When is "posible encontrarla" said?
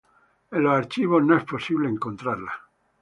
1.43-2.51